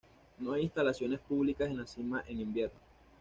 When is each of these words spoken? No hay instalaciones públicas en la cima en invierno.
No 0.39 0.53
hay 0.53 0.63
instalaciones 0.63 1.19
públicas 1.19 1.69
en 1.69 1.77
la 1.77 1.85
cima 1.85 2.23
en 2.27 2.39
invierno. 2.41 2.79